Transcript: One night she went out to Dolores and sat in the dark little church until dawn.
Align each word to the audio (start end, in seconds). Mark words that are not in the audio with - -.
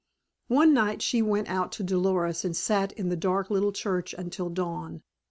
One 0.47 0.73
night 0.73 1.03
she 1.03 1.21
went 1.21 1.47
out 1.47 1.71
to 1.73 1.83
Dolores 1.83 2.43
and 2.43 2.55
sat 2.57 2.91
in 2.93 3.09
the 3.09 3.15
dark 3.15 3.51
little 3.51 3.71
church 3.71 4.15
until 4.17 4.49
dawn. 4.49 5.03